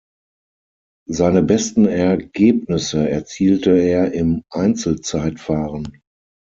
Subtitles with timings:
[1.07, 6.01] Seine besten Ergebnisse erzielte er im Einzelzeitfahren.